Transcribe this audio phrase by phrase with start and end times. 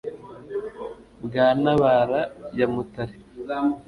[1.25, 2.19] Bwa Ntabara
[2.57, 3.15] ya Mutari.